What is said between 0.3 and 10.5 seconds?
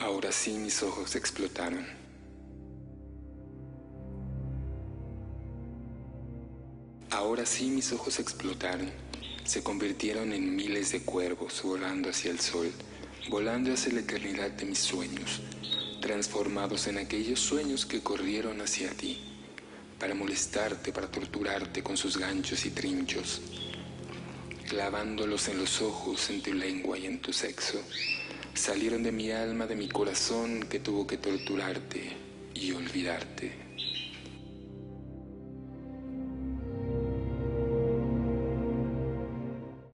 sí mis ojos explotaron. Ahora sí mis ojos explotaron. Se convirtieron